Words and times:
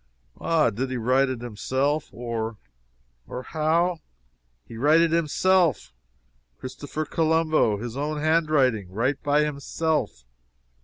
"Ah 0.39 0.71
did 0.71 0.89
he 0.89 0.97
write 0.97 1.29
it 1.29 1.41
himself; 1.43 2.09
or 2.11 2.57
or 3.27 3.43
how?" 3.43 3.99
"He 4.65 4.75
write 4.75 4.99
it 4.99 5.11
himself! 5.11 5.93
Christopher 6.57 7.05
Colombo! 7.05 7.77
He's 7.77 7.95
own 7.95 8.19
hand 8.19 8.49
writing, 8.49 8.89
write 8.91 9.21
by 9.21 9.43
himself!" 9.43 10.25